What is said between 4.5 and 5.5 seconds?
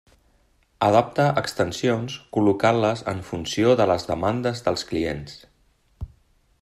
dels clients.